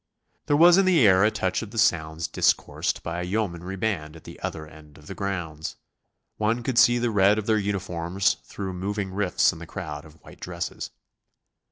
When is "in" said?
0.79-0.85, 9.53-9.59